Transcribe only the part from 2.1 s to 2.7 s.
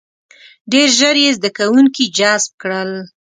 جذب